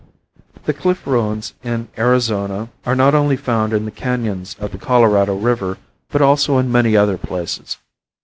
[0.65, 5.35] The cliff ruins in Arizona are not only found in the canons of the Colorado
[5.35, 5.77] river,
[6.09, 7.77] but also in many other places.